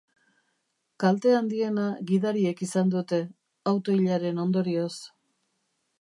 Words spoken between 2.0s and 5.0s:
gidariek izan dute, auto-ilaren ondorioz.